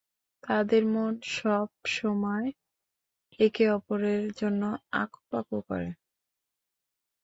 [0.43, 2.47] তাদের মন সব সময়
[3.39, 4.61] একে অপরের জন্য
[4.93, 5.89] আকুপাকু করে।